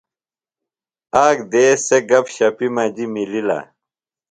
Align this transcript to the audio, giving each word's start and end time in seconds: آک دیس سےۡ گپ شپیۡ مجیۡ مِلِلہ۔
آک 1.25 1.37
دیس 1.51 1.79
سےۡ 1.87 2.01
گپ 2.09 2.25
شپیۡ 2.35 2.71
مجیۡ 2.75 3.11
مِلِلہ۔ 3.13 3.59